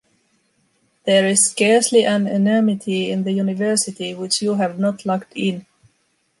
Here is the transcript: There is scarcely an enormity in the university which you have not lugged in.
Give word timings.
There 1.05 1.27
is 1.27 1.47
scarcely 1.51 2.05
an 2.05 2.25
enormity 2.25 3.11
in 3.11 3.23
the 3.23 3.33
university 3.33 4.15
which 4.15 4.41
you 4.41 4.55
have 4.55 4.79
not 4.79 5.05
lugged 5.05 5.33
in. 5.35 5.67